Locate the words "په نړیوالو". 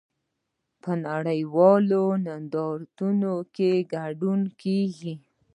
0.81-2.03